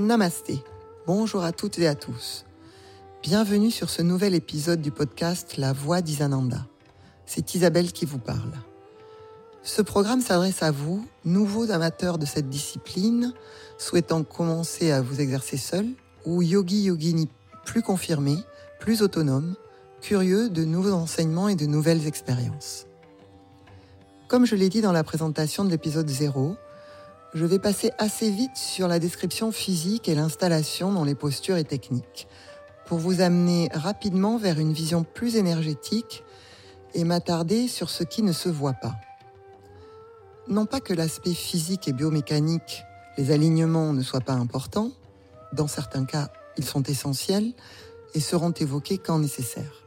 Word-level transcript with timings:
Namasté. 0.00 0.64
Bonjour 1.06 1.44
à 1.44 1.52
toutes 1.52 1.78
et 1.78 1.86
à 1.86 1.94
tous. 1.94 2.46
Bienvenue 3.22 3.70
sur 3.70 3.90
ce 3.90 4.00
nouvel 4.00 4.34
épisode 4.34 4.80
du 4.80 4.90
podcast 4.90 5.58
La 5.58 5.74
Voix 5.74 6.00
d'Isananda. 6.00 6.66
C'est 7.26 7.54
Isabelle 7.54 7.92
qui 7.92 8.06
vous 8.06 8.18
parle. 8.18 8.52
Ce 9.62 9.82
programme 9.82 10.22
s'adresse 10.22 10.62
à 10.62 10.70
vous, 10.70 11.06
nouveaux 11.26 11.70
amateurs 11.70 12.16
de 12.16 12.24
cette 12.24 12.48
discipline, 12.48 13.34
souhaitant 13.76 14.24
commencer 14.24 14.90
à 14.90 15.02
vous 15.02 15.20
exercer 15.20 15.58
seul, 15.58 15.86
ou 16.24 16.40
yogi 16.40 16.84
yogini 16.84 17.28
plus 17.66 17.82
confirmés, 17.82 18.38
plus 18.78 19.02
autonomes, 19.02 19.54
curieux 20.00 20.48
de 20.48 20.64
nouveaux 20.64 20.92
enseignements 20.92 21.48
et 21.48 21.56
de 21.56 21.66
nouvelles 21.66 22.06
expériences. 22.06 22.86
Comme 24.28 24.46
je 24.46 24.54
l'ai 24.54 24.70
dit 24.70 24.80
dans 24.80 24.92
la 24.92 25.04
présentation 25.04 25.62
de 25.62 25.70
l'épisode 25.70 26.08
0, 26.08 26.56
je 27.32 27.46
vais 27.46 27.58
passer 27.58 27.92
assez 27.98 28.30
vite 28.30 28.56
sur 28.56 28.88
la 28.88 28.98
description 28.98 29.52
physique 29.52 30.08
et 30.08 30.14
l'installation 30.14 30.92
dans 30.92 31.04
les 31.04 31.14
postures 31.14 31.56
et 31.56 31.64
techniques, 31.64 32.26
pour 32.86 32.98
vous 32.98 33.20
amener 33.20 33.68
rapidement 33.72 34.36
vers 34.36 34.58
une 34.58 34.72
vision 34.72 35.04
plus 35.04 35.36
énergétique 35.36 36.24
et 36.94 37.04
m'attarder 37.04 37.68
sur 37.68 37.88
ce 37.88 38.02
qui 38.02 38.22
ne 38.22 38.32
se 38.32 38.48
voit 38.48 38.74
pas. 38.74 38.96
Non 40.48 40.66
pas 40.66 40.80
que 40.80 40.92
l'aspect 40.92 41.34
physique 41.34 41.86
et 41.86 41.92
biomécanique, 41.92 42.82
les 43.16 43.30
alignements 43.30 43.92
ne 43.92 44.02
soient 44.02 44.20
pas 44.20 44.32
importants, 44.32 44.90
dans 45.52 45.68
certains 45.68 46.04
cas 46.04 46.30
ils 46.56 46.64
sont 46.64 46.82
essentiels 46.82 47.52
et 48.14 48.20
seront 48.20 48.50
évoqués 48.50 48.98
quand 48.98 49.20
nécessaire. 49.20 49.84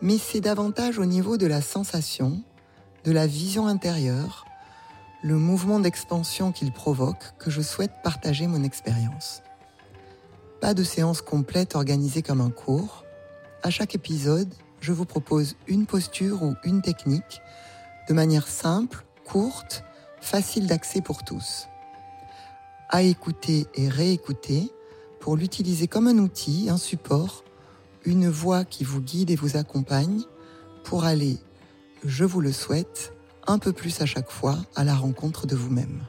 Mais 0.00 0.16
c'est 0.16 0.40
davantage 0.40 0.98
au 0.98 1.04
niveau 1.04 1.36
de 1.36 1.46
la 1.46 1.60
sensation, 1.60 2.40
de 3.04 3.12
la 3.12 3.26
vision 3.26 3.66
intérieure, 3.66 4.45
le 5.22 5.36
mouvement 5.36 5.80
d'expansion 5.80 6.52
qu'il 6.52 6.72
provoque 6.72 7.32
que 7.38 7.50
je 7.50 7.60
souhaite 7.62 7.92
partager 8.02 8.46
mon 8.46 8.62
expérience. 8.62 9.42
Pas 10.60 10.74
de 10.74 10.82
séance 10.82 11.20
complète 11.20 11.74
organisée 11.74 12.22
comme 12.22 12.40
un 12.40 12.50
cours. 12.50 13.04
À 13.62 13.70
chaque 13.70 13.94
épisode, 13.94 14.52
je 14.80 14.92
vous 14.92 15.04
propose 15.04 15.56
une 15.66 15.86
posture 15.86 16.42
ou 16.42 16.54
une 16.64 16.82
technique 16.82 17.40
de 18.08 18.14
manière 18.14 18.46
simple, 18.46 19.04
courte, 19.24 19.82
facile 20.20 20.66
d'accès 20.66 21.00
pour 21.00 21.24
tous. 21.24 21.66
À 22.88 23.02
écouter 23.02 23.66
et 23.74 23.88
réécouter 23.88 24.70
pour 25.18 25.36
l'utiliser 25.36 25.88
comme 25.88 26.06
un 26.06 26.18
outil, 26.18 26.68
un 26.70 26.76
support, 26.76 27.42
une 28.04 28.28
voix 28.28 28.64
qui 28.64 28.84
vous 28.84 29.00
guide 29.00 29.30
et 29.30 29.36
vous 29.36 29.56
accompagne 29.56 30.22
pour 30.84 31.04
aller, 31.04 31.38
je 32.04 32.24
vous 32.24 32.40
le 32.40 32.52
souhaite, 32.52 33.15
un 33.46 33.58
peu 33.58 33.72
plus 33.72 34.00
à 34.00 34.06
chaque 34.06 34.30
fois 34.30 34.58
à 34.74 34.84
la 34.84 34.94
rencontre 34.94 35.46
de 35.46 35.56
vous-même. 35.56 36.04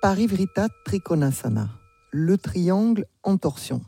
Parivrita 0.00 0.68
Trikonasana, 0.84 1.68
le 2.10 2.38
triangle 2.38 3.04
en 3.22 3.36
torsion. 3.36 3.82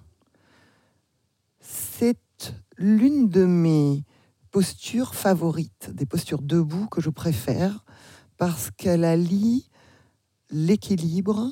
C'est 1.61 2.55
l'une 2.77 3.31
de 3.31 3.47
mes 3.47 4.05
postures 4.51 5.15
favorites, 5.15 5.91
des 5.91 6.05
postures 6.05 6.43
debout 6.43 6.87
que 6.87 7.01
je 7.01 7.09
préfère, 7.09 7.85
parce 8.37 8.71
qu'elle 8.71 9.05
allie 9.05 9.71
l'équilibre, 10.51 11.51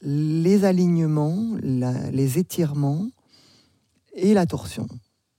les 0.00 0.64
alignements, 0.64 1.56
les 1.62 2.38
étirements 2.38 3.08
et 4.14 4.34
la 4.34 4.46
torsion. 4.46 4.88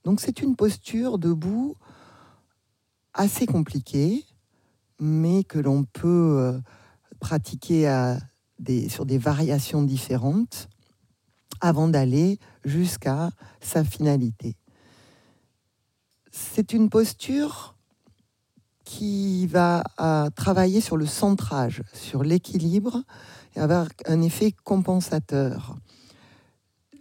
Donc 0.03 0.22
c'est 0.22 0.42
une 0.42 0.56
posture 0.56 1.18
debout 1.18 1.75
assez 3.14 3.46
compliquée, 3.46 4.25
mais 5.00 5.44
que 5.44 5.59
l'on 5.59 5.84
peut 5.84 6.38
euh, 6.40 6.59
pratiquer 7.19 7.88
sur 8.90 9.06
des 9.06 9.18
variations 9.18 9.81
différentes 9.84 10.69
avant 11.62 11.88
d'aller 11.88 12.40
jusqu'à 12.64 13.31
sa 13.59 13.84
finalité. 13.84 14.56
C'est 16.31 16.74
une 16.74 16.90
posture 16.90 17.75
qui 18.86 19.46
va 19.46 19.84
euh, 20.00 20.30
travailler 20.31 20.81
sur 20.81 20.98
le 20.98 21.06
centrage, 21.06 21.84
sur 21.94 22.24
l'équilibre, 22.24 23.03
avoir 23.59 23.88
un 24.06 24.22
effet 24.22 24.53
compensateur. 24.64 25.75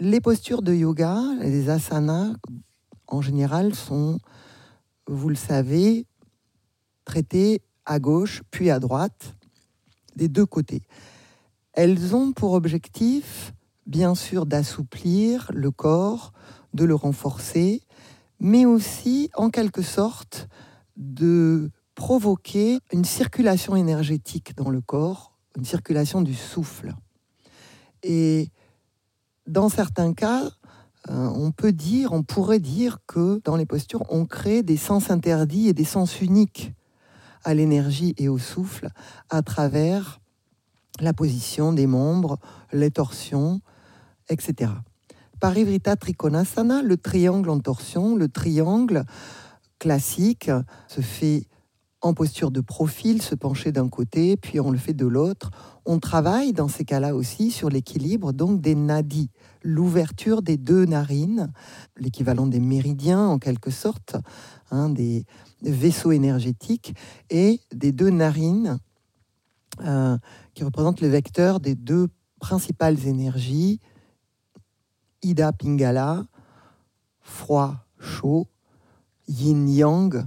Les 0.01 0.21
postures 0.21 0.63
de 0.63 0.75
yoga, 0.75 1.21
les 1.41 1.71
asanas, 1.71 2.35
en 3.07 3.21
général, 3.21 3.75
sont, 3.75 4.19
vous 5.07 5.29
le 5.29 5.35
savez, 5.35 6.07
traitées 7.05 7.63
à 7.87 7.99
gauche 7.99 8.43
puis 8.51 8.71
à 8.71 8.79
droite, 8.79 9.35
des 10.15 10.29
deux 10.29 10.47
côtés. 10.47 10.83
Elles 11.73 12.15
ont 12.15 12.33
pour 12.33 12.53
objectif, 12.53 13.55
bien 13.87 14.15
sûr, 14.15 14.47
d'assouplir 14.47 15.51
le 15.55 15.71
corps, 15.71 16.33
de 16.75 16.85
le 16.85 16.95
renforcer, 16.95 17.83
mais 18.41 18.67
aussi, 18.67 19.31
en 19.35 19.51
quelque 19.51 19.83
sorte, 19.83 20.49
de 20.97 21.71
provoquer 21.95 22.79
une 22.93 23.05
circulation 23.05 23.75
énergétique 23.75 24.57
dans 24.57 24.71
le 24.71 24.81
corps, 24.81 25.28
une 25.59 25.65
circulation 25.65 26.23
du 26.23 26.35
souffle. 26.35 26.95
Et 28.05 28.51
dans 29.49 29.69
certains 29.69 30.15
cas, 30.15 30.45
euh, 31.11 31.29
on 31.35 31.51
peut 31.51 31.73
dire, 31.73 32.13
on 32.13 32.23
pourrait 32.23 32.61
dire 32.61 32.99
que 33.07 33.41
dans 33.45 33.57
les 33.57 33.67
postures, 33.67 34.05
on 34.09 34.25
crée 34.25 34.63
des 34.63 34.77
sens 34.77 35.11
interdits 35.11 35.69
et 35.69 35.73
des 35.73 35.85
sens 35.85 36.21
uniques 36.21 36.73
à 37.45 37.55
l'énergie 37.55 38.15
et 38.19 38.29
au 38.29 38.39
souffle 38.39 38.89
à 39.31 39.43
travers 39.43 40.21
la 41.01 41.13
position 41.13 41.73
des 41.73 41.87
membres, 41.87 42.39
les 42.73 42.91
torsions, 42.91 43.61
etc. 44.29 44.73
Parivrita 45.41 45.97
Trikonasana, 45.97 46.83
le 46.83 46.97
triangle 46.97 47.51
en 47.51 47.59
torsion, 47.59 48.17
le 48.17 48.29
triangle 48.29 49.05
classique 49.79 50.51
se 50.89 51.01
fait 51.01 51.47
en 52.01 52.15
posture 52.15 52.51
de 52.51 52.61
profil, 52.61 53.23
se 53.23 53.35
pencher 53.35 53.73
d'un 53.73 53.89
côté, 53.89 54.37
puis 54.37 54.61
on 54.61 54.71
le 54.71 54.79
fait 54.79 54.95
de 54.95 55.07
l'autre. 55.07 55.51
On 55.85 55.99
travaille 55.99 56.53
dans 56.53 56.69
ces 56.69 56.85
cas-là 56.85 57.15
aussi 57.15 57.51
sur 57.51 57.71
l'équilibre 57.71 58.33
donc 58.33 58.61
des 58.61 58.75
nadis, 58.75 59.31
l'ouverture 59.63 60.43
des 60.43 60.57
deux 60.57 60.85
narines, 60.85 61.53
l'équivalent 61.97 62.47
des 62.47 62.61
méridiens 62.61 63.27
en 63.27 63.39
quelque 63.39 63.71
sorte, 63.71 64.17
hein, 64.71 64.91
des 64.91 65.25
vaisseaux 65.63 66.13
énergétiques, 66.13 66.95
et 67.31 67.61
des 67.73 67.91
deux 67.91 68.11
narines 68.11 68.79
euh, 69.85 70.17
qui 70.55 70.63
représentent 70.63 71.01
le 71.01 71.09
vecteur 71.09 71.59
des 71.59 71.75
deux 71.75 72.09
principales 72.39 73.07
énergies, 73.07 73.81
Ida 75.23 75.53
Pingala, 75.53 76.27
froid, 77.21 77.75
chaud, 77.99 78.47
yin-yang, 79.27 80.25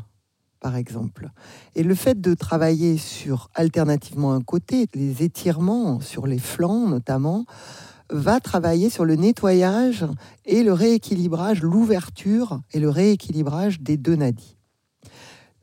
par 0.62 0.78
exemple. 0.78 1.30
Et 1.76 1.84
le 1.84 1.96
fait 1.96 2.22
de 2.22 2.34
travailler 2.34 2.98
sur 2.98 3.50
alternativement 3.54 4.34
un 4.34 4.42
côté, 4.42 4.88
les 4.94 5.24
étirements 5.24 6.00
sur 6.00 6.28
les 6.28 6.40
flancs 6.40 6.88
notamment, 6.88 7.46
va 8.10 8.40
travailler 8.40 8.90
sur 8.90 9.04
le 9.04 9.16
nettoyage 9.16 10.06
et 10.46 10.64
le 10.64 10.74
rééquilibrage, 10.74 11.62
l'ouverture 11.62 12.62
et 12.72 12.80
le 12.80 12.90
rééquilibrage 12.90 13.82
des 13.82 13.98
deux 13.98 14.16
nadis. 14.16 14.58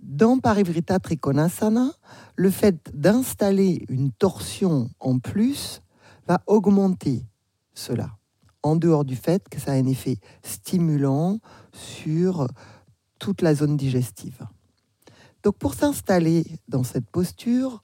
Dans 0.01 0.39
Parivrita 0.39 0.99
Trikonasana, 0.99 1.91
le 2.37 2.51
fait 2.51 2.91
d'installer 2.95 3.85
une 3.89 4.13
torsion 4.13 4.91
en 5.01 5.19
plus 5.19 5.83
va 6.27 6.41
augmenter 6.47 7.27
cela, 7.75 8.17
en 8.63 8.77
dehors 8.77 9.05
du 9.05 9.17
fait 9.17 9.49
que 9.49 9.61
ça 9.61 9.73
a 9.73 9.75
un 9.75 9.87
effet 9.87 10.19
stimulant 10.43 11.39
sur 11.73 12.49
toute 13.19 13.43
la 13.43 13.55
zone 13.55 13.77
digestive. 13.77 14.47
Donc 15.43 15.57
pour 15.57 15.75
s'installer 15.75 16.45
dans 16.69 16.83
cette 16.83 17.09
posture, 17.11 17.83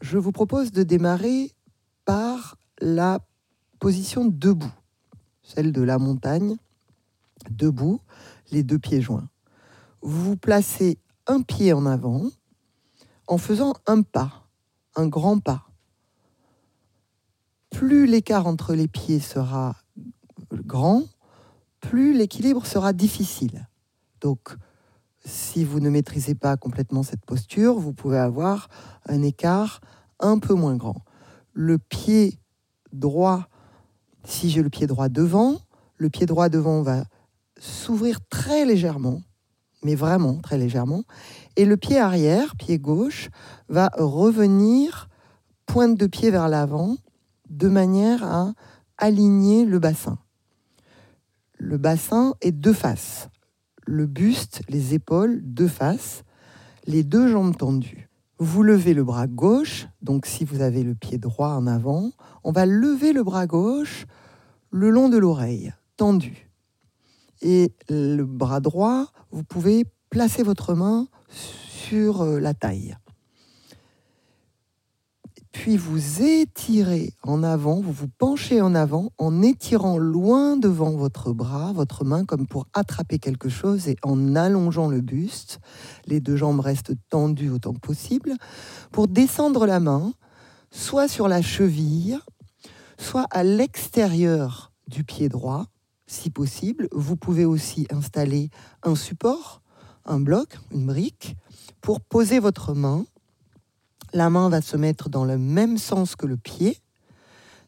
je 0.00 0.18
vous 0.18 0.32
propose 0.32 0.72
de 0.72 0.82
démarrer 0.82 1.52
par 2.04 2.56
la 2.80 3.20
position 3.78 4.24
debout, 4.24 4.72
celle 5.42 5.72
de 5.72 5.82
la 5.82 5.98
montagne, 5.98 6.56
debout, 7.50 8.00
les 8.50 8.62
deux 8.62 8.78
pieds 8.78 9.00
joints. 9.00 9.28
Vous 10.02 10.36
placez 10.36 10.98
un 11.26 11.42
pied 11.42 11.72
en 11.72 11.86
avant 11.86 12.30
en 13.26 13.38
faisant 13.38 13.74
un 13.86 14.02
pas, 14.02 14.48
un 14.96 15.06
grand 15.06 15.38
pas. 15.38 15.68
Plus 17.70 18.06
l'écart 18.06 18.46
entre 18.46 18.74
les 18.74 18.88
pieds 18.88 19.20
sera 19.20 19.76
grand, 20.52 21.04
plus 21.80 22.14
l'équilibre 22.16 22.66
sera 22.66 22.92
difficile. 22.92 23.68
Donc, 24.20 24.56
si 25.24 25.64
vous 25.64 25.80
ne 25.80 25.90
maîtrisez 25.90 26.34
pas 26.34 26.56
complètement 26.56 27.02
cette 27.02 27.24
posture, 27.24 27.78
vous 27.78 27.92
pouvez 27.92 28.18
avoir 28.18 28.68
un 29.06 29.22
écart 29.22 29.80
un 30.20 30.38
peu 30.38 30.54
moins 30.54 30.76
grand. 30.76 31.02
Le 31.52 31.78
pied 31.78 32.38
droit, 32.92 33.48
si 34.24 34.50
j'ai 34.50 34.62
le 34.62 34.70
pied 34.70 34.86
droit 34.86 35.08
devant, 35.08 35.58
le 35.96 36.08
pied 36.08 36.26
droit 36.26 36.48
devant 36.48 36.82
va 36.82 37.04
s'ouvrir 37.58 38.20
très 38.28 38.64
légèrement, 38.64 39.22
mais 39.82 39.94
vraiment 39.94 40.38
très 40.40 40.58
légèrement. 40.58 41.02
Et 41.56 41.64
le 41.64 41.76
pied 41.76 41.98
arrière, 41.98 42.56
pied 42.56 42.78
gauche, 42.78 43.28
va 43.68 43.90
revenir 43.94 45.08
pointe 45.66 45.98
de 45.98 46.06
pied 46.06 46.30
vers 46.30 46.48
l'avant 46.48 46.96
de 47.50 47.68
manière 47.68 48.24
à 48.24 48.52
aligner 48.96 49.64
le 49.64 49.78
bassin. 49.78 50.18
Le 51.58 51.76
bassin 51.76 52.34
est 52.40 52.52
deux 52.52 52.72
faces. 52.72 53.28
Le 53.90 54.04
buste, 54.04 54.60
les 54.68 54.92
épaules, 54.92 55.40
deux 55.42 55.66
faces. 55.66 56.22
Les 56.84 57.04
deux 57.04 57.26
jambes 57.26 57.56
tendues. 57.56 58.10
Vous 58.38 58.62
levez 58.62 58.92
le 58.92 59.02
bras 59.02 59.26
gauche, 59.26 59.86
donc 60.02 60.26
si 60.26 60.44
vous 60.44 60.60
avez 60.60 60.82
le 60.82 60.94
pied 60.94 61.16
droit 61.16 61.52
en 61.52 61.66
avant, 61.66 62.10
on 62.44 62.52
va 62.52 62.66
lever 62.66 63.14
le 63.14 63.24
bras 63.24 63.46
gauche 63.46 64.04
le 64.70 64.90
long 64.90 65.08
de 65.08 65.16
l'oreille, 65.16 65.72
tendu. 65.96 66.50
Et 67.40 67.72
le 67.88 68.24
bras 68.24 68.60
droit, 68.60 69.06
vous 69.30 69.42
pouvez 69.42 69.86
placer 70.10 70.42
votre 70.42 70.74
main 70.74 71.08
sur 71.30 72.20
euh, 72.20 72.40
la 72.40 72.52
taille. 72.52 72.94
Puis 75.52 75.76
vous 75.76 76.22
étirez 76.22 77.14
en 77.22 77.42
avant, 77.42 77.80
vous 77.80 77.92
vous 77.92 78.08
penchez 78.08 78.60
en 78.60 78.74
avant 78.74 79.12
en 79.18 79.42
étirant 79.42 79.98
loin 79.98 80.56
devant 80.56 80.90
votre 80.90 81.32
bras, 81.32 81.72
votre 81.72 82.04
main, 82.04 82.24
comme 82.24 82.46
pour 82.46 82.66
attraper 82.74 83.18
quelque 83.18 83.48
chose 83.48 83.88
et 83.88 83.96
en 84.02 84.36
allongeant 84.36 84.88
le 84.88 85.00
buste. 85.00 85.60
Les 86.06 86.20
deux 86.20 86.36
jambes 86.36 86.60
restent 86.60 86.94
tendues 87.08 87.50
autant 87.50 87.72
que 87.72 87.80
possible. 87.80 88.34
Pour 88.92 89.08
descendre 89.08 89.66
la 89.66 89.80
main, 89.80 90.12
soit 90.70 91.08
sur 91.08 91.28
la 91.28 91.40
cheville, 91.40 92.18
soit 92.98 93.26
à 93.30 93.42
l'extérieur 93.42 94.72
du 94.86 95.04
pied 95.04 95.28
droit, 95.28 95.66
si 96.06 96.30
possible. 96.30 96.88
Vous 96.92 97.16
pouvez 97.16 97.44
aussi 97.44 97.86
installer 97.90 98.50
un 98.82 98.94
support, 98.94 99.62
un 100.04 100.20
bloc, 100.20 100.58
une 100.72 100.86
brique, 100.86 101.36
pour 101.80 102.00
poser 102.00 102.38
votre 102.38 102.74
main. 102.74 103.04
La 104.12 104.30
main 104.30 104.48
va 104.48 104.60
se 104.60 104.76
mettre 104.76 105.08
dans 105.08 105.24
le 105.24 105.38
même 105.38 105.78
sens 105.78 106.16
que 106.16 106.26
le 106.26 106.36
pied, 106.36 106.78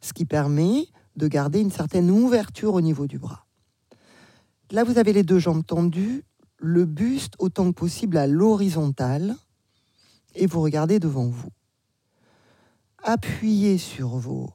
ce 0.01 0.13
qui 0.13 0.25
permet 0.25 0.87
de 1.17 1.29
garder 1.29 1.61
une 1.61 1.71
certaine 1.71 2.11
ouverture 2.11 2.75
au 2.75 2.81
niveau 2.81 3.07
du 3.07 3.19
bras. 3.19 3.47
Là, 4.71 4.85
vous 4.85 4.99
avez 4.99 5.13
les 5.13 5.23
deux 5.23 5.39
jambes 5.39 5.67
tendues, 5.67 6.25
le 6.59 6.85
buste 6.85 7.35
autant 7.39 7.67
que 7.73 7.77
possible 7.77 8.17
à 8.17 8.27
l'horizontale, 8.27 9.37
et 10.35 10.47
vous 10.47 10.61
regardez 10.61 10.99
devant 10.99 11.27
vous. 11.27 11.51
Appuyez 13.03 13.79
sur 13.79 14.11
vos 14.11 14.51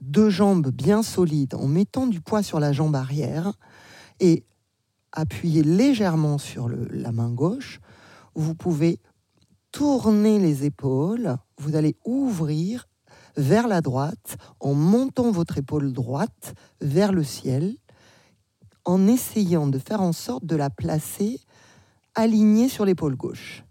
deux 0.00 0.30
jambes 0.30 0.68
bien 0.70 1.02
solides 1.02 1.54
en 1.54 1.66
mettant 1.66 2.06
du 2.06 2.20
poids 2.20 2.42
sur 2.42 2.60
la 2.60 2.72
jambe 2.72 2.94
arrière 2.94 3.52
et 4.20 4.44
appuyez 5.12 5.62
légèrement 5.62 6.38
sur 6.38 6.68
la 6.68 7.12
main 7.12 7.30
gauche. 7.30 7.80
Vous 8.34 8.54
pouvez 8.54 9.00
tourner 9.76 10.38
les 10.38 10.64
épaules, 10.64 11.36
vous 11.58 11.76
allez 11.76 11.98
ouvrir 12.06 12.88
vers 13.36 13.68
la 13.68 13.82
droite 13.82 14.38
en 14.58 14.72
montant 14.72 15.30
votre 15.30 15.58
épaule 15.58 15.92
droite 15.92 16.54
vers 16.80 17.12
le 17.12 17.22
ciel, 17.22 17.76
en 18.86 19.06
essayant 19.06 19.66
de 19.66 19.78
faire 19.78 20.00
en 20.00 20.14
sorte 20.14 20.46
de 20.46 20.56
la 20.56 20.70
placer 20.70 21.40
alignée 22.14 22.70
sur 22.70 22.86
l'épaule 22.86 23.16
gauche, 23.16 23.64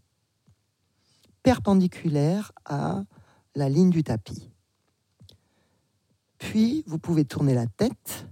perpendiculaire 1.41 2.51
à 2.65 3.03
la 3.55 3.67
ligne 3.67 3.89
du 3.89 4.03
tapis. 4.03 4.51
Puis, 6.37 6.83
vous 6.85 6.99
pouvez 6.99 7.25
tourner 7.25 7.55
la 7.55 7.65
tête, 7.65 8.27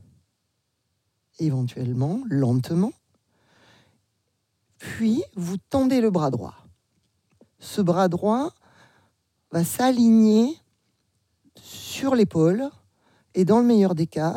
éventuellement, 1.39 2.21
lentement. 2.29 2.93
Puis, 4.77 5.23
vous 5.35 5.57
tendez 5.57 6.01
le 6.01 6.11
bras 6.11 6.29
droit. 6.29 6.62
Ce 7.63 7.81
bras 7.81 8.09
droit 8.09 8.51
va 9.51 9.63
s'aligner 9.63 10.53
sur 11.55 12.13
l'épaule 12.13 12.69
et, 13.35 13.45
dans 13.45 13.59
le 13.59 13.65
meilleur 13.65 13.95
des 13.95 14.05
cas, 14.05 14.35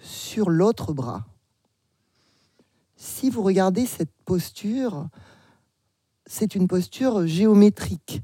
sur 0.00 0.50
l'autre 0.50 0.92
bras. 0.92 1.24
Si 2.96 3.30
vous 3.30 3.42
regardez 3.42 3.86
cette 3.86 4.10
posture, 4.24 5.06
c'est 6.26 6.56
une 6.56 6.66
posture 6.66 7.24
géométrique 7.24 8.20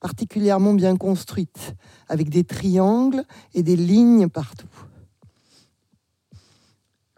particulièrement 0.00 0.74
bien 0.74 0.96
construite, 0.96 1.74
avec 2.08 2.28
des 2.28 2.44
triangles 2.44 3.24
et 3.54 3.62
des 3.62 3.74
lignes 3.74 4.28
partout. 4.28 4.68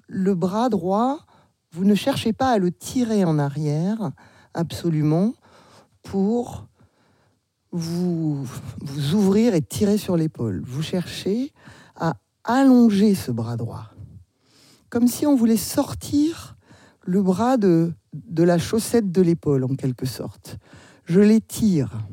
Le 0.06 0.36
bras 0.36 0.68
droit, 0.68 1.26
vous 1.72 1.84
ne 1.84 1.96
cherchez 1.96 2.32
pas 2.32 2.52
à 2.52 2.58
le 2.58 2.70
tirer 2.70 3.24
en 3.24 3.40
arrière, 3.40 4.12
absolument, 4.54 5.34
pour 6.02 6.66
vous, 7.72 8.44
vous 8.80 9.14
ouvrir 9.14 9.54
et 9.54 9.62
tirer 9.62 9.98
sur 9.98 10.16
l'épaule. 10.16 10.62
Vous 10.64 10.82
cherchez 10.82 11.52
à 11.96 12.14
allonger 12.44 13.14
ce 13.14 13.30
bras 13.30 13.56
droit, 13.56 13.90
comme 14.88 15.06
si 15.06 15.26
on 15.26 15.36
voulait 15.36 15.56
sortir 15.56 16.56
le 17.04 17.22
bras 17.22 17.56
de, 17.56 17.92
de 18.12 18.42
la 18.42 18.58
chaussette 18.58 19.12
de 19.12 19.22
l'épaule, 19.22 19.64
en 19.64 19.74
quelque 19.74 20.06
sorte. 20.06 20.58
Je 21.04 21.20
l'étire 21.20 22.06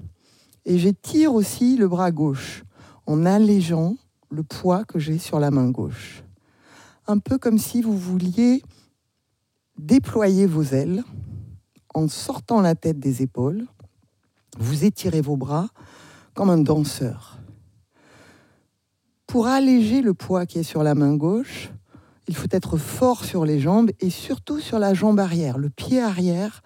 et 0.65 0.77
j'étire 0.77 1.33
aussi 1.33 1.77
le 1.77 1.87
bras 1.87 2.11
gauche 2.11 2.63
en 3.05 3.25
allégeant 3.25 3.95
le 4.29 4.43
poids 4.43 4.83
que 4.83 4.99
j'ai 4.99 5.17
sur 5.17 5.39
la 5.39 5.51
main 5.51 5.69
gauche. 5.69 6.23
Un 7.07 7.19
peu 7.19 7.37
comme 7.37 7.57
si 7.57 7.81
vous 7.81 7.97
vouliez 7.97 8.61
déployer 9.77 10.45
vos 10.45 10.63
ailes 10.63 11.03
en 11.93 12.07
sortant 12.07 12.61
la 12.61 12.75
tête 12.75 12.99
des 12.99 13.21
épaules. 13.21 13.65
Vous 14.59 14.85
étirez 14.85 15.21
vos 15.21 15.37
bras 15.37 15.69
comme 16.33 16.49
un 16.49 16.57
danseur. 16.57 17.39
Pour 19.25 19.47
alléger 19.47 20.01
le 20.01 20.13
poids 20.13 20.45
qui 20.45 20.59
est 20.59 20.63
sur 20.63 20.83
la 20.83 20.95
main 20.95 21.15
gauche, 21.15 21.69
il 22.27 22.35
faut 22.35 22.47
être 22.51 22.77
fort 22.77 23.25
sur 23.25 23.45
les 23.45 23.59
jambes 23.59 23.91
et 23.99 24.09
surtout 24.09 24.59
sur 24.59 24.79
la 24.79 24.93
jambe 24.93 25.19
arrière. 25.19 25.57
Le 25.57 25.69
pied 25.69 26.01
arrière 26.01 26.61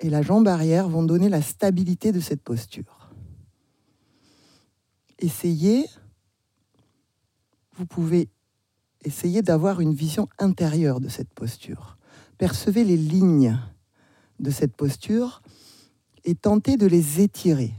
et 0.00 0.10
la 0.10 0.22
jambe 0.22 0.48
arrière 0.48 0.88
vont 0.88 1.02
donner 1.02 1.28
la 1.28 1.42
stabilité 1.42 2.12
de 2.12 2.20
cette 2.20 2.42
posture 2.42 2.96
essayez, 5.18 5.86
vous 7.76 7.86
pouvez 7.86 8.28
essayer 9.04 9.42
d'avoir 9.42 9.80
une 9.80 9.94
vision 9.94 10.28
intérieure 10.38 11.00
de 11.00 11.08
cette 11.08 11.32
posture. 11.32 11.96
Percevez 12.38 12.84
les 12.84 12.96
lignes 12.96 13.58
de 14.40 14.50
cette 14.50 14.74
posture 14.76 15.42
et 16.26 16.34
tentez 16.34 16.76
de 16.76 16.86
les 16.86 17.22
étirer. 17.22 17.72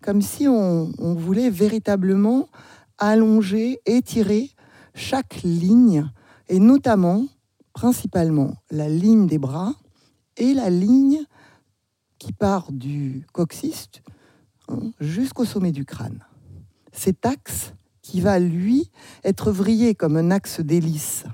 Comme 0.00 0.22
si 0.22 0.46
on, 0.46 0.92
on 0.98 1.14
voulait 1.14 1.50
véritablement 1.50 2.48
allonger, 2.98 3.80
étirer 3.84 4.50
chaque 4.94 5.42
ligne, 5.42 6.08
et 6.48 6.60
notamment, 6.60 7.26
principalement, 7.72 8.54
la 8.70 8.88
ligne 8.88 9.26
des 9.26 9.38
bras 9.38 9.74
et 10.36 10.54
la 10.54 10.70
ligne 10.70 11.24
qui 12.18 12.32
part 12.32 12.70
du 12.70 13.26
coccyx, 13.32 13.88
Hein, 14.68 14.92
jusqu'au 14.98 15.44
sommet 15.44 15.72
du 15.72 15.84
crâne. 15.84 16.24
Cet 16.92 17.26
axe 17.26 17.74
qui 18.00 18.20
va, 18.20 18.38
lui, 18.38 18.90
être 19.24 19.50
vrillé 19.50 19.94
comme 19.94 20.16
un 20.16 20.30
axe 20.30 20.60
d'hélice. 20.60 21.24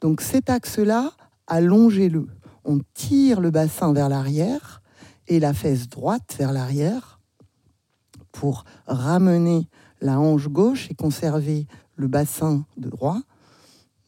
Donc 0.00 0.20
cet 0.20 0.50
axe-là, 0.50 1.12
allongez-le. 1.46 2.26
On 2.64 2.78
tire 2.94 3.40
le 3.40 3.50
bassin 3.50 3.92
vers 3.92 4.08
l'arrière 4.08 4.82
et 5.28 5.40
la 5.40 5.54
fesse 5.54 5.88
droite 5.88 6.34
vers 6.38 6.52
l'arrière 6.52 7.20
pour 8.30 8.64
ramener 8.86 9.68
la 10.00 10.20
hanche 10.20 10.48
gauche 10.48 10.90
et 10.90 10.94
conserver 10.94 11.66
le 11.96 12.08
bassin 12.08 12.66
de 12.76 12.88
droit. 12.88 13.20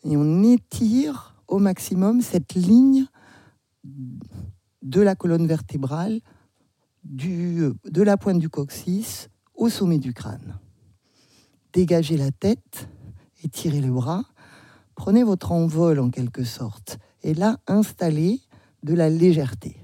Et 0.04 0.16
on 0.16 0.42
étire 0.42 1.34
au 1.48 1.58
maximum 1.58 2.20
cette 2.20 2.54
ligne 2.54 3.06
de 4.82 5.00
la 5.00 5.14
colonne 5.14 5.46
vertébrale 5.46 6.20
de 7.04 8.02
la 8.02 8.16
pointe 8.16 8.38
du 8.38 8.48
coccyx 8.48 9.28
au 9.54 9.68
sommet 9.68 9.98
du 9.98 10.14
crâne. 10.14 10.58
Dégagez 11.72 12.16
la 12.16 12.30
tête, 12.30 12.88
étirez 13.42 13.80
le 13.80 13.92
bras, 13.92 14.24
prenez 14.94 15.22
votre 15.22 15.52
envol 15.52 15.98
en 16.00 16.10
quelque 16.10 16.44
sorte, 16.44 16.98
et 17.22 17.34
là 17.34 17.58
installez 17.66 18.40
de 18.84 18.94
la 18.94 19.08
légèreté. 19.10 19.76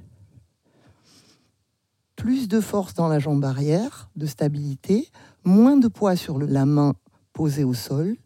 Plus 2.17 2.49
de 2.49 2.61
force 2.61 2.95
dans 2.95 3.09
la 3.09 3.19
jambe 3.19 3.45
arrière, 3.45 4.11
de 4.15 4.27
stabilité, 4.27 5.09
moins 5.43 5.79
de 5.79 5.89
poids 5.89 6.17
sur 6.17 6.39
la 6.39 6.67
main 6.67 6.93
posée 7.33 7.65
au 7.65 7.73
sol. 7.73 8.17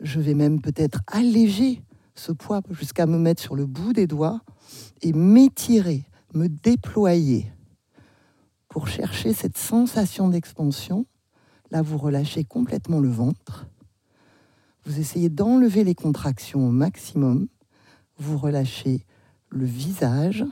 Je 0.00 0.20
vais 0.20 0.34
même 0.34 0.60
peut-être 0.60 1.00
alléger 1.06 1.82
ce 2.16 2.32
poids 2.32 2.62
jusqu'à 2.70 3.06
me 3.06 3.16
mettre 3.16 3.40
sur 3.40 3.54
le 3.54 3.64
bout 3.64 3.92
des 3.92 4.08
doigts 4.08 4.40
et 5.02 5.12
m'étirer, 5.12 6.04
me 6.34 6.48
déployer 6.48 7.52
pour 8.68 8.88
chercher 8.88 9.32
cette 9.32 9.56
sensation 9.56 10.28
d'expansion. 10.28 11.06
Là, 11.70 11.80
vous 11.80 11.96
relâchez 11.96 12.42
complètement 12.42 12.98
le 12.98 13.08
ventre. 13.08 13.68
Vous 14.84 14.98
essayez 14.98 15.28
d'enlever 15.28 15.84
les 15.84 15.94
contractions 15.94 16.66
au 16.66 16.70
maximum. 16.70 17.46
vous 18.18 18.36
relâchez 18.36 19.06
le 19.54 19.64
visage 19.64 20.44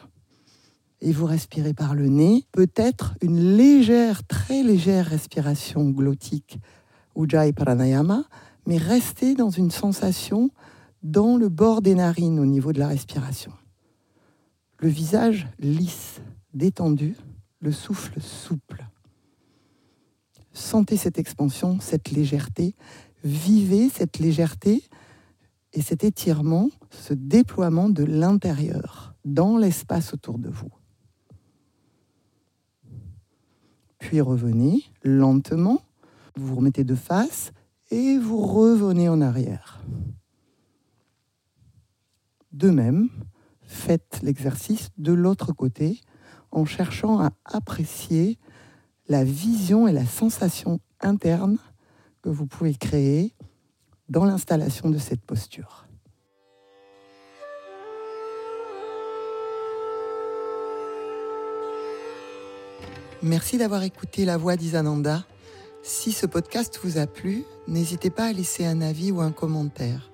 et 1.01 1.13
vous 1.13 1.27
respirez 1.27 1.75
par 1.75 1.95
le 1.95 2.09
nez. 2.09 2.47
Peut-être 2.53 3.15
une 3.21 3.57
légère, 3.57 4.25
très 4.27 4.63
légère 4.63 5.07
respiration 5.07 5.91
glottique, 5.91 6.59
Ujjayi 7.17 7.53
Pranayama, 7.53 8.25
mais 8.67 8.79
restez 8.79 9.35
dans 9.35 9.51
une 9.51 9.71
sensation 9.71 10.51
dans 11.03 11.37
le 11.37 11.49
bord 11.49 11.83
des 11.83 11.97
narines 11.97 12.39
au 12.39 12.47
niveau 12.47 12.73
de 12.73 12.79
la 12.79 12.87
respiration. 12.87 13.53
Le 14.79 14.89
visage 14.89 15.49
lisse, 15.59 16.21
détendu, 16.55 17.17
le 17.61 17.73
souffle 17.73 18.21
souple. 18.21 18.87
Sentez 20.53 20.97
cette 20.97 21.19
expansion, 21.19 21.79
cette 21.81 22.11
légèreté, 22.11 22.75
vivez 23.25 23.89
cette 23.89 24.19
légèreté 24.19 24.85
et 25.73 25.83
cet 25.83 26.05
étirement, 26.05 26.69
ce 26.91 27.15
déploiement 27.15 27.89
de 27.89 28.05
l'intérieur 28.05 29.15
dans 29.25 29.57
l'espace 29.57 30.15
autour 30.15 30.39
de 30.39 30.49
vous. 30.49 30.71
Puis 33.99 34.21
revenez 34.21 34.83
lentement, 35.03 35.81
vous 36.37 36.47
vous 36.47 36.57
remettez 36.57 36.85
de 36.85 36.95
face 36.95 37.53
et 37.91 38.19
vous 38.19 38.41
revenez 38.41 39.09
en 39.09 39.21
arrière. 39.21 39.83
De 42.53 42.69
même, 42.69 43.09
faites 43.63 44.21
l'exercice 44.23 44.91
de 44.99 45.13
l'autre 45.13 45.53
côté 45.53 46.01
en 46.51 46.65
cherchant 46.65 47.21
à 47.21 47.33
apprécier 47.45 48.39
la 49.09 49.25
vision 49.25 49.89
et 49.89 49.93
la 49.93 50.05
sensation 50.05 50.81
interne 51.01 51.59
que 52.23 52.29
vous 52.29 52.47
pouvez 52.47 52.75
créer 52.75 53.35
dans 54.13 54.27
l'installation 54.27 54.91
de 54.91 54.99
cette 54.99 55.23
posture. 55.23 55.87
Merci 63.23 63.57
d'avoir 63.57 63.83
écouté 63.85 64.27
la 64.27 64.37
voix 64.37 64.57
d'Isananda. 64.57 65.25
Si 65.83 66.13
ce 66.13 66.27
podcast 66.27 66.79
vous 66.85 66.99
a 66.99 67.07
plu, 67.07 67.45
n'hésitez 67.69 68.11
pas 68.11 68.27
à 68.27 68.33
laisser 68.33 68.67
un 68.67 68.83
avis 68.83 69.13
ou 69.13 69.23
un 69.23 69.33
commentaire. 69.33 70.11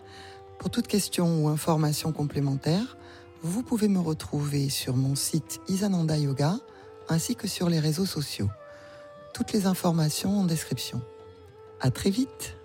Pour 0.61 0.71
toute 0.71 0.87
question 0.87 1.43
ou 1.43 1.49
information 1.49 2.13
complémentaire, 2.13 2.97
vous 3.43 3.65
pouvez 3.65 3.89
me 3.89 3.99
retrouver 3.99 4.69
sur 4.69 4.97
mon 4.97 5.17
site 5.17 5.59
Isananda 5.69 6.17
Yoga 6.17 6.57
ainsi 7.09 7.35
que 7.35 7.49
sur 7.49 7.69
les 7.69 7.81
réseaux 7.81 8.07
sociaux. 8.07 8.51
Toutes 9.35 9.53
les 9.53 9.67
informations 9.67 10.39
en 10.39 10.45
description. 10.45 11.01
À 11.81 11.91
très 11.91 12.11
vite! 12.11 12.58